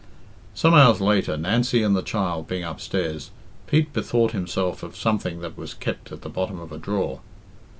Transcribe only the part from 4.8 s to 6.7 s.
of something that was kept at the bottom